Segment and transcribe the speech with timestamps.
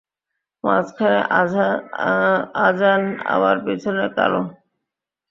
[0.63, 1.19] মাঝখানে
[2.61, 3.01] আজান,
[3.33, 4.41] আবরার পিছনে কালো?